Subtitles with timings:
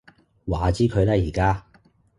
[0.47, 1.63] 話之佢啦而家